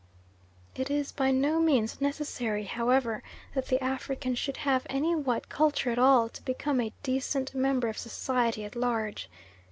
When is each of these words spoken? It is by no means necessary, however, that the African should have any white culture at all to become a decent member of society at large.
It 0.75 0.89
is 0.89 1.11
by 1.11 1.29
no 1.29 1.59
means 1.59 2.01
necessary, 2.01 2.63
however, 2.63 3.21
that 3.53 3.67
the 3.67 3.79
African 3.83 4.33
should 4.33 4.57
have 4.57 4.87
any 4.89 5.13
white 5.15 5.47
culture 5.47 5.91
at 5.91 5.99
all 5.99 6.27
to 6.29 6.41
become 6.41 6.81
a 6.81 6.91
decent 7.03 7.53
member 7.53 7.87
of 7.87 7.99
society 7.99 8.65
at 8.65 8.75
large. 8.75 9.29